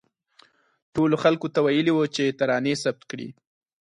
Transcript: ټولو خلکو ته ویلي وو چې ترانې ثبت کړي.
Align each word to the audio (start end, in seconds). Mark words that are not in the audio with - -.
ټولو 0.93 1.15
خلکو 1.23 1.47
ته 1.53 1.59
ویلي 1.65 1.91
وو 1.93 2.05
چې 2.15 2.35
ترانې 2.39 2.73
ثبت 2.83 3.03
کړي. 3.11 3.29